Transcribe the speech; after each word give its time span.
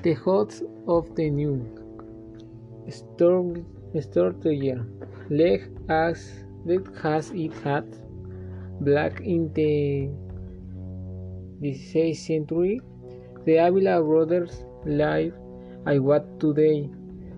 The 0.00 0.14
Hosts 0.14 0.62
of 0.86 1.16
the 1.16 1.28
New 1.28 1.66
Storyteller 2.88 4.86
Leg 5.28 5.68
as 5.88 6.44
that 6.66 6.86
has 7.02 7.32
it 7.32 7.52
had 7.64 7.84
black 8.80 9.20
in 9.20 9.52
the 9.54 10.08
16th 11.60 12.16
century. 12.16 12.80
The 13.44 13.56
Avila 13.56 14.00
brothers 14.04 14.62
live 14.86 15.34
I 15.84 15.98
what 15.98 16.38
today 16.38 16.88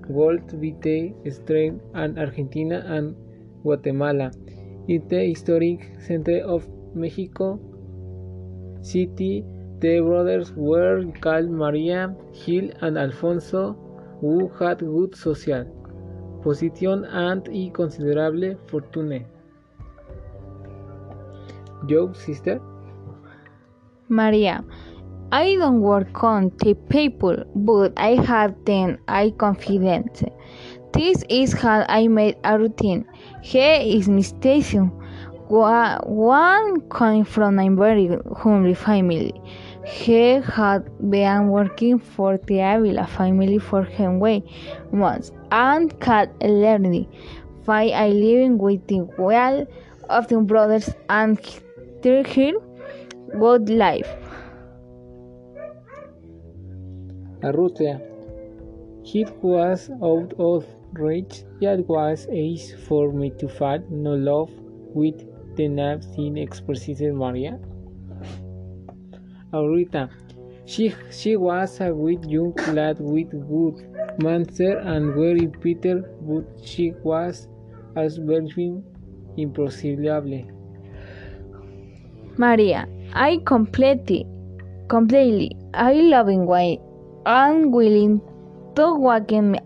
Walt 0.08 0.53
Vite 0.53 1.14
Stream 1.32 1.81
and 1.95 2.18
Argentina 2.18 2.85
and 2.86 3.17
Guatemala. 3.63 4.32
In 4.86 5.08
the 5.08 5.25
historic 5.32 5.89
center 6.07 6.40
of 6.40 6.68
Mexico 6.95 7.58
City, 8.82 9.46
the 9.80 10.00
brothers 10.00 10.52
were 10.52 11.04
called 11.20 11.50
Maria, 11.50 12.14
Gil, 12.32 12.70
and 12.82 12.98
Alfonso, 12.98 13.76
who 14.20 14.48
had 14.58 14.80
good 14.80 15.16
social 15.16 15.64
position 16.43 17.04
and 17.04 17.48
a 17.48 17.70
considerable 17.70 18.56
fortune. 18.66 19.25
Your 21.89 22.14
sister? 22.14 22.61
Maria, 24.08 24.64
I 25.32 25.54
don't 25.54 25.81
work 25.81 26.25
on 26.25 26.50
the 26.58 26.75
people, 26.75 27.36
but 27.54 27.92
I 27.96 28.17
have 28.17 28.54
then 28.64 28.98
I 29.08 29.31
confidence. 29.31 30.25
This 30.92 31.22
is 31.31 31.53
how 31.53 31.86
I 31.89 32.08
made 32.08 32.36
a 32.42 32.58
routine. 32.58 33.06
Here 33.42 33.81
is 33.81 34.08
my 34.08 34.22
station. 34.22 34.91
One 35.48 36.81
coming 36.91 37.25
from 37.25 37.58
a 37.58 37.69
very 37.75 38.08
humble 38.36 38.75
family. 38.75 39.33
He 39.91 40.41
had 40.41 40.89
been 41.11 41.48
working 41.48 41.98
for 41.98 42.39
the 42.39 42.61
Avila 42.61 43.06
family 43.06 43.59
for 43.59 43.87
way 43.98 44.45
months 44.92 45.33
and 45.51 45.92
had 46.01 46.31
learned 46.41 47.06
by 47.67 47.89
I 47.89 48.09
living 48.09 48.56
with 48.59 48.87
the 48.87 49.00
well 49.19 49.67
of 50.09 50.28
the 50.28 50.41
brothers 50.41 50.91
and 51.09 51.39
their 52.03 52.23
good 52.23 53.69
life. 53.69 54.09
Arrutia. 57.43 58.00
He 59.03 59.25
was 59.43 59.91
out 60.03 60.33
of 60.39 60.67
reach, 60.93 61.43
yet 61.61 61.87
was 61.89 62.28
age 62.31 62.75
for 62.87 63.12
me 63.12 63.31
to 63.39 63.48
fall 63.48 63.78
no 63.91 64.15
love 64.15 64.50
with 64.95 65.19
the 65.56 65.69
name 65.69 66.00
in 66.17 66.37
expressive 66.37 67.15
Maria. 67.15 67.59
Aurita. 69.53 70.09
She, 70.65 70.95
she 71.11 71.37
was 71.37 71.81
a 71.81 71.91
good 71.91 72.31
young 72.31 72.55
lad 72.69 72.98
with 73.01 73.31
good 73.31 74.20
manners 74.23 74.61
and 74.61 75.15
very 75.15 75.47
bitter, 75.47 76.03
but 76.23 76.45
she 76.65 76.93
was 77.03 77.48
as 77.97 78.19
very 78.19 78.83
impossible. 79.37 80.47
Maria, 82.37 82.87
I 83.12 83.41
completely, 83.45 84.27
completely, 84.89 85.56
I 85.75 85.93
loving 85.95 86.47
why 86.47 86.78
I'm 87.27 87.71
willing 87.73 88.21
to 88.77 88.95
walk 88.95 89.33
in 89.33 89.59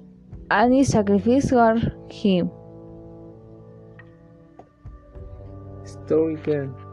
any 0.51 0.85
sacrifice 0.85 1.51
for 1.51 1.77
him. 2.11 2.51
Story 5.85 6.37
girl. 6.37 6.84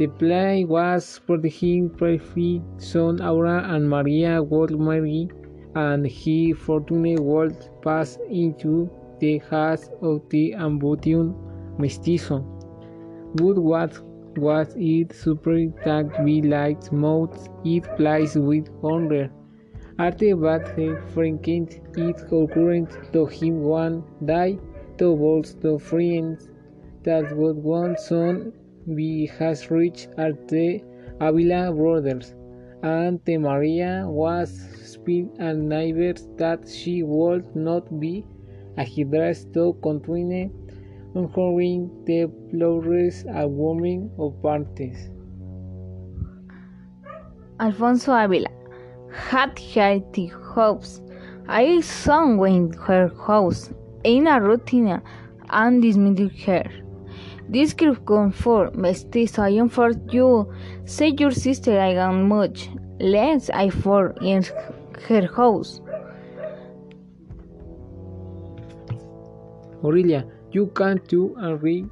The 0.00 0.06
play 0.06 0.64
was 0.64 1.18
for 1.26 1.36
Prefect 1.36 2.80
son 2.80 3.20
Aura 3.20 3.66
and 3.68 3.86
Maria 3.86 4.42
marry, 4.42 5.28
and 5.74 6.06
he 6.06 6.54
fortunately 6.54 7.18
would 7.18 7.68
pass 7.82 8.18
into 8.30 8.88
the 9.18 9.36
house 9.50 9.90
of 10.00 10.26
the 10.30 10.54
ambitious 10.54 11.34
mestizo. 11.76 12.38
But 13.34 13.58
what 13.58 14.00
was 14.38 14.74
it 14.78 15.12
super 15.12 15.66
that 15.84 16.24
we 16.24 16.40
liked 16.40 16.92
most 16.92 17.50
it 17.62 17.84
plays 17.98 18.36
with 18.38 18.70
honor. 18.82 19.30
Arte 19.98 20.32
but 20.32 20.66
franking 21.12 21.68
it 21.98 22.16
occurred 22.32 22.88
to 23.12 23.26
him 23.26 23.64
one 23.64 24.02
day 24.24 24.58
to 24.96 25.14
towards 25.14 25.56
the 25.56 25.78
friends 25.78 26.48
that 27.02 27.36
would 27.36 27.58
one 27.58 27.98
son 27.98 28.54
we 28.86 29.30
has 29.38 29.70
reached 29.70 30.08
are 30.18 30.32
the 30.48 30.82
Avila 31.20 31.72
brothers, 31.72 32.34
and 32.82 33.20
the 33.24 33.36
Maria 33.36 34.04
was 34.06 34.50
spin 34.82 35.30
and 35.38 35.68
neighbors 35.68 36.28
that 36.36 36.68
she 36.68 37.02
would 37.02 37.54
not 37.54 38.00
be 38.00 38.24
a 38.78 38.82
addressed 38.82 39.52
to 39.54 39.76
continue 39.82 40.50
honoring 41.14 41.90
the 42.06 42.30
flowers 42.50 43.24
a 43.34 43.46
woman 43.46 44.10
of 44.18 44.40
parties. 44.42 45.10
Alfonso 47.58 48.12
Avila 48.12 48.48
had 49.12 49.56
the 50.12 50.26
hopes. 50.26 51.02
I 51.48 51.80
saw 51.80 52.44
in 52.44 52.72
her 52.72 53.08
house 53.26 53.70
in 54.04 54.26
a 54.26 54.40
routine 54.40 55.02
and 55.50 55.82
dismissed 55.82 56.44
her. 56.46 56.64
This 57.50 57.74
come 57.74 58.30
for 58.30 58.70
mestizo 58.74 59.42
I 59.42 59.48
am 59.58 59.68
for 59.68 59.90
you. 60.12 60.52
Say 60.84 61.08
your 61.18 61.32
sister 61.32 61.80
I 61.80 61.94
got 61.94 62.12
much 62.12 62.68
less 63.00 63.50
I 63.50 63.70
for 63.70 64.14
in 64.22 64.44
her 65.08 65.26
house. 65.26 65.80
Aurelia, 69.82 70.26
you 70.52 70.68
can't 70.76 71.04
do 71.08 71.34
agree 71.42 71.86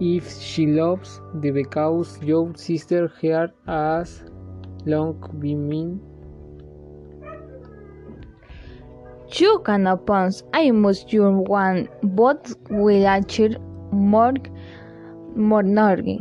if 0.00 0.28
she 0.40 0.66
loves 0.66 1.20
the 1.34 1.52
because 1.52 2.20
your 2.20 2.52
sister 2.56 3.12
here 3.20 3.52
has 3.68 4.24
long 4.84 5.14
been 5.38 5.68
mean. 5.68 6.00
You 9.38 9.60
can 9.64 9.86
oppose 9.86 10.42
I 10.52 10.72
must 10.72 11.12
your 11.12 11.30
one 11.30 11.88
but 12.02 12.52
will 12.68 13.06
achieve 13.06 13.56
more 13.92 14.34
Monorgi. 15.36 16.18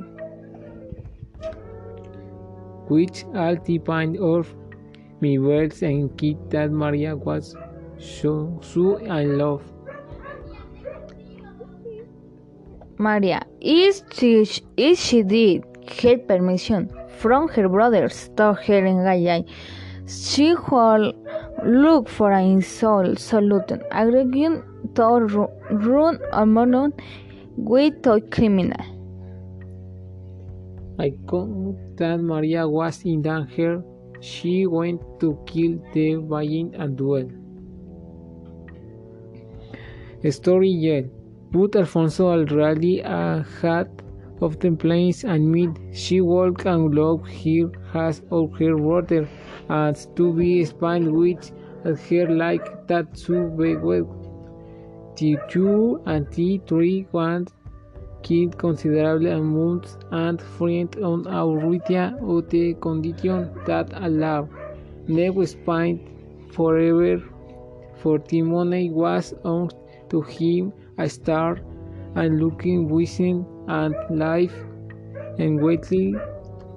Which 2.88 3.24
all 3.34 3.56
depend 3.56 4.18
of 4.18 4.54
me 5.22 5.40
words 5.40 5.82
and 5.82 6.16
kid 6.18 6.38
that 6.52 6.72
Maria 6.72 7.16
was 7.16 7.56
so 7.98 8.60
so 8.62 9.06
I 9.08 9.24
love. 9.24 9.64
Maria, 12.98 13.42
is 13.62 14.04
she, 14.14 14.46
is 14.78 15.00
she 15.00 15.24
did 15.24 15.64
get 15.88 16.28
permission 16.28 16.92
from 17.18 17.48
her 17.50 17.68
brothers 17.68 18.30
to 18.38 18.54
her 18.54 18.86
engage. 18.86 19.48
She 20.08 20.54
will 20.70 21.14
look 21.66 22.10
for 22.10 22.32
an 22.32 22.62
soul 22.62 23.16
solution, 23.16 23.82
agreeing 23.92 24.64
to 24.96 25.48
run 25.72 26.20
a 26.32 26.46
monon 26.46 26.94
with 27.58 28.06
a 28.08 28.22
criminal. 28.22 28.78
I 31.00 31.10
knew 31.10 31.78
that 31.96 32.20
Maria 32.20 32.68
was 32.68 33.04
in 33.06 33.22
danger. 33.22 33.84
She 34.20 34.68
went 34.68 35.02
to 35.20 35.38
kill 35.48 35.80
the 35.94 36.16
Valle 36.16 36.72
and 36.76 36.96
duel. 36.96 37.30
Story 40.30 40.70
yet, 40.70 41.06
but 41.52 41.76
Alfonso 41.76 42.28
already 42.28 43.02
had 43.02 43.90
of 44.42 44.60
the 44.60 44.72
plains 44.72 45.24
and 45.24 45.52
meat. 45.52 45.72
She 45.94 46.22
walked 46.22 46.66
and 46.66 46.94
loved 46.94 47.28
her 47.28 47.72
has 47.94 48.22
of 48.30 48.54
her 48.60 48.78
water, 48.78 49.28
and 49.70 49.98
to 50.16 50.34
be 50.34 50.64
spent 50.66 51.12
with 51.12 51.52
her 51.84 52.28
like 52.30 52.88
that 52.88 53.16
to 53.26 53.50
be 53.58 53.76
well. 53.76 54.21
The 55.18 55.38
two 55.50 56.02
and 56.06 56.26
T3 56.28 57.08
want 57.12 57.52
killed 58.24 58.58
considerable 58.58 59.28
amounts 59.28 59.98
and 60.12 60.42
friend 60.42 60.96
on 61.04 61.26
Arrutia 61.26 62.18
of 62.22 62.50
the 62.50 62.74
condition 62.76 63.52
that 63.66 63.92
allowed 63.94 64.50
never 65.08 65.46
spent 65.46 66.02
forever 66.52 67.22
for 68.02 68.20
the 68.20 68.42
money 68.42 68.90
was 68.90 69.34
on 69.44 69.70
to 70.10 70.22
him 70.22 70.74
a 70.98 71.10
star 71.10 71.60
and 72.16 72.40
looking 72.40 72.90
wishing 72.90 73.46
and 73.68 73.96
life 74.10 74.56
and 75.40 75.62
waiting 75.62 76.20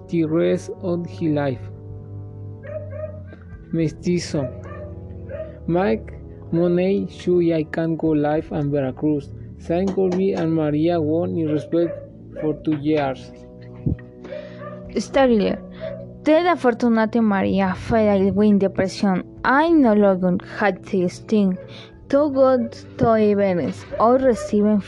the 0.09 0.25
rest 0.25 0.71
of 0.83 1.07
his 1.07 1.33
life. 1.33 1.61
Mestizo 3.73 4.49
Mike 5.67 6.13
Monet 6.53 7.09
should 7.09 7.53
I 7.53 7.65
can 7.65 7.97
go 7.97 8.09
live 8.09 8.51
and 8.53 8.71
Veracruz. 8.71 9.31
Saint 9.59 9.95
Gorby 9.95 10.33
and 10.33 10.55
Maria 10.55 11.01
won 11.01 11.37
in 11.39 11.49
respect 11.49 11.93
for 12.41 12.55
two 12.65 12.77
years. 12.77 13.31
Starlier. 14.97 15.59
De 16.23 16.43
la 16.43 16.57
Fortunate 16.57 17.21
Maria 17.21 17.75
fell 17.75 18.33
with 18.33 18.59
depression. 18.59 19.25
I 19.45 19.71
no 19.71 19.95
longer 19.95 20.39
had 20.59 20.85
this 20.85 21.19
thing. 21.21 21.59
to 22.09 22.31
go 22.31 22.69
to 22.99 23.15
events 23.15 23.85
or 23.99 24.19
receiving 24.19 24.83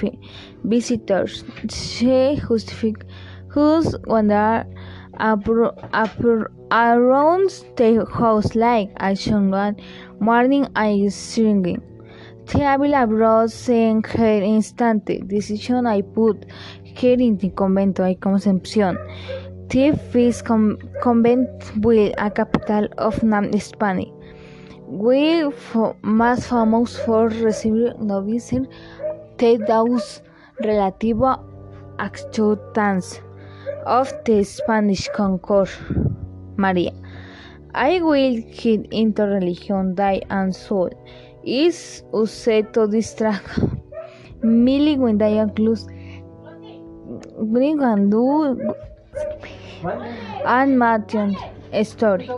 visitors. 0.64 1.44
She 1.70 2.38
justified 2.48 3.04
whose 3.48 3.96
wander 4.06 4.64
around 6.70 7.50
the 7.76 8.06
house 8.12 8.54
like 8.54 8.90
a 8.96 9.12
young 9.12 9.76
morning 10.20 10.66
I 10.74 11.08
singing. 11.08 11.82
Ávila 12.46 13.08
brought 13.08 13.68
in 13.68 14.02
her 14.04 14.42
instant 14.42 15.04
decision 15.28 15.86
I 15.86 16.02
put 16.02 16.46
her 17.00 17.08
in 17.08 17.36
the 17.38 17.50
convento 17.50 18.08
of 18.08 18.20
Concepción. 18.20 18.96
The 19.68 19.98
first 20.12 20.44
convent 21.02 21.48
will 21.82 22.12
a 22.18 22.30
capital 22.30 22.86
of 22.98 23.22
Nam 23.24 23.52
Spanish. 23.58 24.08
We 24.86 25.42
más 26.02 26.46
famous 26.46 26.96
for 27.04 27.28
receiving 27.28 28.06
novices 28.06 28.68
the 29.38 29.58
those 29.66 30.22
relativo 30.62 31.42
acceptance 31.98 33.20
of 33.84 34.12
the 34.24 34.42
Spanish 34.44 35.08
concord. 35.14 35.70
Maria. 36.56 36.92
I 37.74 38.00
will 38.00 38.36
hit 38.36 38.86
into 38.90 39.22
religion, 39.22 39.94
die 39.94 40.22
and 40.30 40.54
soul. 40.54 40.90
Is 41.44 42.02
used 42.12 42.44
to 42.44 42.86
distract 42.88 43.60
Millie 44.42 44.96
when 44.96 45.18
and 50.46 50.78
Matthew 50.78 51.34
story. 51.84 52.28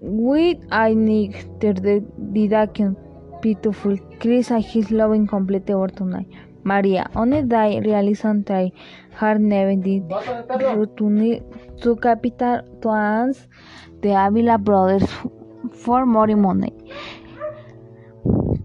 With 0.00 0.58
I 0.70 0.94
need 0.94 1.34
the 1.60 2.04
didaction 2.32 2.96
beautiful 3.42 3.98
Chris 4.20 4.50
and 4.50 4.64
his 4.64 4.90
loving 4.90 5.26
complete 5.26 5.68
over 5.70 5.88
tonight. 5.88 6.28
Maria, 6.70 7.08
on 7.14 7.32
a 7.32 7.42
day 7.42 7.80
realizan 7.80 8.44
try 8.44 8.72
her 9.18 9.34
never 9.38 9.76
did 9.86 10.02
return 10.76 11.20
to 11.82 11.94
capital 12.06 12.62
to 12.82 12.88
ask 12.88 13.46
the 14.02 14.12
Avila 14.26 14.58
brothers 14.58 15.08
for 15.84 16.04
more 16.04 16.26
money. 16.36 16.72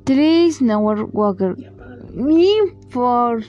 Three 0.08 0.52
never 0.62 1.06
walker 1.06 1.56
me 2.30 2.50
for 2.90 3.42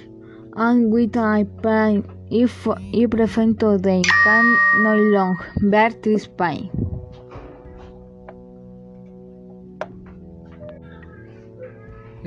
and 0.57 0.93
with 0.93 1.17
I 1.17 1.45
pain 1.63 2.05
if 2.31 2.69
I 2.69 3.07
prefer 3.11 3.53
to 3.65 3.79
they 3.79 4.03
can 4.25 4.57
no 4.83 4.97
longer 4.97 5.47
bear 5.63 5.91
this 6.03 6.27
pain. 6.27 6.71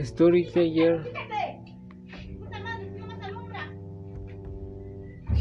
Storyteller 0.04 1.06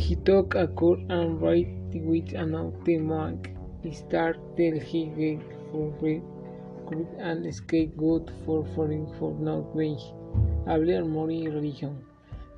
He 0.06 0.16
took 0.16 0.54
a 0.54 0.66
court 0.66 1.00
and 1.08 1.40
right 1.40 1.66
with 1.94 2.34
another 2.34 2.98
monk. 3.00 3.50
He 3.82 3.92
started 3.92 4.82
he 4.82 5.06
get 5.18 5.40
for 5.70 5.84
free 5.98 6.20
could 6.86 7.06
and 7.18 7.46
good 7.96 8.30
for 8.44 8.58
falling 8.74 9.06
for 9.18 9.30
not 9.48 9.74
being 9.74 9.96
hablar 10.66 11.06
more 11.14 11.28
religion. 11.28 11.94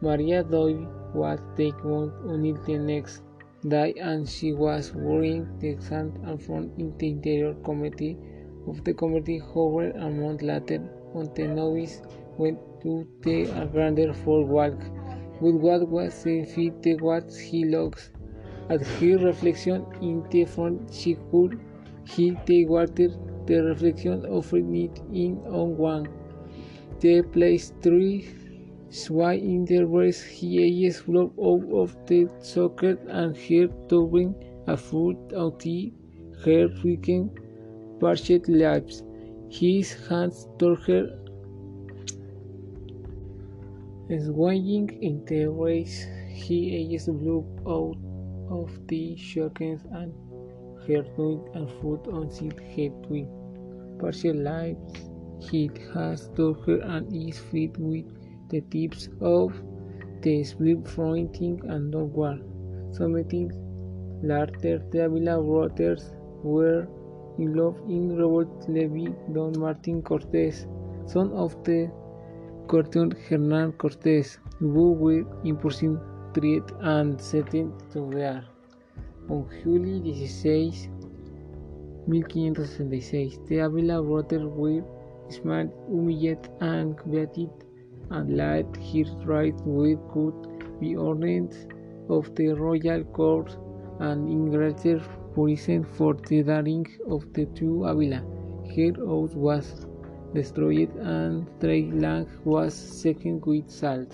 Maria 0.01 0.43
Doyle 0.43 0.89
was 1.15 1.39
taken 1.57 2.11
until 2.33 2.59
the 2.67 2.79
next 2.79 3.23
day 3.75 3.95
and 4.11 4.29
she 4.29 4.53
was 4.53 4.93
wearing 4.93 5.47
the 5.61 5.77
sand 5.89 6.19
and 6.25 6.43
from 6.43 6.73
in 6.79 6.93
the 6.99 7.11
interior 7.11 7.55
committee 7.69 8.17
of 8.67 8.83
the 8.83 8.93
committee 8.93 9.41
however 9.55 9.91
a 10.07 10.11
month 10.11 10.43
later 10.43 10.81
on 11.15 11.31
the 11.37 11.47
novice 11.47 12.03
went 12.39 12.59
to 12.83 13.07
the 13.23 13.37
grander 13.73 14.13
for 14.13 14.45
walk 14.45 14.75
but 15.41 15.53
what 15.53 15.89
was 15.89 16.23
the 16.25 16.45
fit 16.45 17.01
what 17.01 17.33
he 17.35 17.65
looks 17.65 18.11
at 18.69 18.81
her 18.83 19.19
reflection 19.19 19.85
in 20.01 20.23
the 20.31 20.45
front 20.45 20.93
she 20.93 21.17
could 21.31 21.59
he 22.07 22.37
the 22.47 22.65
water. 22.67 23.09
The 23.47 23.63
reflection 23.63 24.25
of 24.27 24.53
it 24.55 25.01
in 25.13 25.39
on 25.47 25.77
one. 25.77 26.09
The 27.01 27.23
place 27.23 27.73
three 27.81 28.29
sway 28.89 29.39
in 29.39 29.65
the 29.65 29.85
breast 29.85 30.25
he 30.25 30.49
eyes 30.67 30.99
flow 30.99 31.33
out 31.49 31.65
of 31.83 31.97
the 32.07 32.29
socket 32.41 32.99
and 33.09 33.37
her 33.37 33.69
towering 33.89 34.35
a 34.67 34.77
foot 34.77 35.17
out 35.37 35.63
her 36.45 36.69
freaking 36.79 37.29
parched 38.01 38.49
lips 38.49 39.03
his 39.49 39.93
hands 40.09 40.49
toward 40.59 40.81
her 40.89 41.05
swaying 44.09 44.89
in 45.03 45.25
the 45.25 45.47
race 45.47 46.07
he 46.29 46.59
eyes 46.79 47.07
blew 47.09 47.45
out 47.67 47.97
of 48.59 48.71
the 48.87 49.17
shockings 49.17 49.83
and 49.93 50.13
her 50.87 51.05
and 51.55 51.69
foot 51.81 52.07
on 52.09 52.29
his 52.29 52.53
head 52.75 52.93
twin. 53.05 53.29
Partial 53.99 54.37
lives 54.37 55.11
he 55.51 55.71
has 55.93 56.31
her 56.37 56.79
and 56.83 57.13
is 57.13 57.39
fit 57.39 57.77
with 57.79 58.07
the 58.49 58.61
tips 58.61 59.09
of 59.21 59.53
the 60.23 60.45
split 60.45 60.87
fronting 60.87 61.61
and 61.69 61.93
downward. 61.93 62.45
Submitting 62.93 63.51
later 64.23 64.79
the 64.93 65.07
Avila 65.07 65.43
brothers 65.43 66.13
were 66.45 66.87
in 67.39 67.55
love 67.55 67.77
in 67.89 68.17
Robert 68.17 68.69
Levy 68.69 69.09
Don 69.33 69.59
Martin 69.59 70.01
Cortes, 70.03 70.67
son 71.07 71.33
of 71.33 71.53
the 71.65 71.91
cartoon 72.69 73.13
Hernan 73.29 73.73
Cortes, 73.73 74.39
who 74.59 74.93
were 74.93 75.25
imprisoned, 75.45 76.01
and 76.81 77.21
sentenced 77.21 77.91
to 77.93 78.11
death. 78.11 78.45
On 79.31 79.47
July 79.63 80.27
16, 80.27 80.91
1566, 82.07 83.39
the 83.49 83.59
Avila 83.59 84.03
brothers 84.03 84.45
were 84.45 84.85
smacked, 85.29 85.73
humiliated, 85.89 86.51
and 86.61 86.97
beaten, 87.11 87.51
and 88.11 88.37
laid 88.37 88.67
his 88.77 89.09
right 89.25 89.55
where 89.65 89.97
could 90.13 90.79
be 90.81 90.95
ordered 90.95 91.55
of 92.09 92.35
the 92.35 92.49
royal 92.49 93.03
court 93.05 93.57
and 94.01 94.29
in 94.29 94.51
greater 94.51 95.01
prison 95.35 95.85
for 95.85 96.15
the 96.29 96.43
daring 96.43 96.87
of 97.09 97.33
the 97.33 97.47
two 97.47 97.85
Avila. 97.85 98.23
Her 98.75 98.93
house 99.07 99.35
was 99.35 99.87
destroyed 100.37 100.95
and 100.97 101.47
Trey 101.61 101.91
Lang 101.91 102.29
was 102.45 102.75
second 102.75 103.45
with 103.47 103.71
salt. 103.71 104.13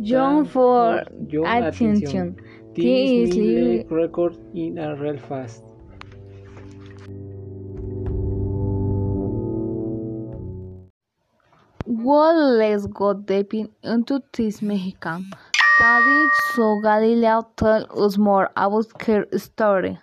John 0.00 0.44
for 0.44 1.04
Your 1.28 1.46
attention. 1.46 2.36
This 2.74 2.84
This 2.84 3.30
is 3.30 3.36
is 3.36 3.90
record 3.90 4.36
in 4.54 4.78
a 4.78 4.94
real 4.96 5.16
fast. 5.28 5.62
Well, 11.86 12.58
let's 12.58 12.86
go 12.86 13.14
deep 13.14 13.54
into 13.82 14.20
this 14.32 14.60
Mexican. 14.60 15.30
Study 15.76 16.28
so 16.54 16.80
Galilea 16.82 17.44
tell 17.56 17.86
us 18.04 18.18
more 18.18 18.50
about 18.56 19.02
her 19.06 19.26
story. 19.38 19.98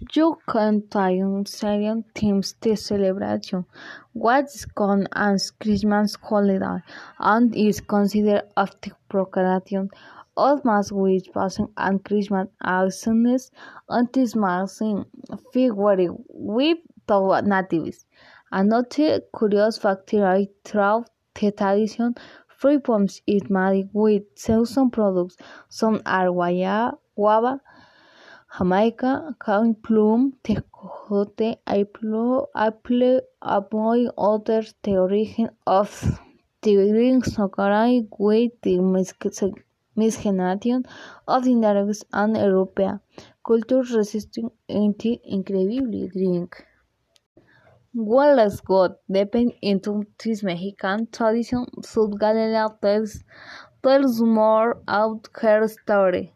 You 0.00 0.38
tell 0.48 1.44
certain 1.44 2.04
themes 2.14 2.54
the 2.62 2.74
celebration. 2.74 3.66
What's 4.14 4.64
called 4.64 5.06
as 5.14 5.50
Christmas 5.50 6.16
holiday 6.22 6.78
and 7.18 7.54
is 7.54 7.82
considered 7.82 8.44
after 8.56 8.92
proclamation 9.10 9.90
of 10.38 10.64
Mass 10.64 10.90
which 10.90 11.30
passing 11.34 11.68
and 11.76 12.02
Christmas 12.02 12.48
as 12.62 13.04
until 13.90 14.26
Mass 14.36 14.80
in 14.80 15.04
February 15.52 16.08
with 16.30 16.78
the 17.06 17.40
natives. 17.42 18.06
Another 18.50 19.20
curious 19.38 19.76
fact 19.76 20.08
throughout 20.08 21.10
the 21.34 21.52
tradition, 21.52 22.14
free 22.48 22.78
poems 22.78 23.20
is 23.26 23.50
made 23.50 23.90
with 23.92 24.22
season 24.34 24.90
products. 24.90 25.36
Some 25.68 26.00
are 26.06 26.32
guava, 27.16 27.60
Jamaica, 28.54 29.12
cane 29.44 29.74
plum, 29.84 30.20
tejocote, 30.44 31.56
apple, 31.66 32.48
among 33.40 34.10
others. 34.18 34.74
The 34.82 34.98
origin 34.98 35.48
of 35.66 35.88
the 36.60 36.74
drinks 36.90 37.38
occurred 37.38 38.08
with 38.18 38.52
the 38.60 38.78
miscegenation 38.80 40.84
of 41.26 41.44
the 41.44 41.50
Indians 41.52 42.04
and 42.12 42.36
European 42.36 43.00
culture 43.46 43.80
resisting 43.96 44.50
the 44.68 45.18
incredible 45.24 46.08
drink. 46.08 46.66
Wallace 47.94 48.60
got 48.60 48.96
deep 49.08 49.32
into 49.62 50.04
this 50.24 50.42
Mexican 50.42 51.06
tradition. 51.12 51.66
South 51.82 52.18
Galilea 52.18 52.76
tells 52.82 53.22
tell 53.82 54.04
us 54.04 54.20
more 54.20 54.72
about 54.88 55.28
her 55.40 55.68
story. 55.68 56.34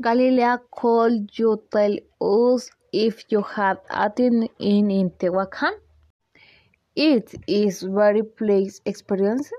Galilea, 0.00 0.60
could 0.72 1.38
you 1.38 1.62
tell 1.70 1.96
us 2.20 2.70
if 2.92 3.30
you 3.30 3.42
had 3.42 3.78
attended 3.90 4.50
in 4.58 5.10
Tehuacan? 5.10 5.78
It 6.96 7.34
is 7.46 7.80
very 7.82 8.22
pleasant 8.22 8.82
experience. 8.84 9.50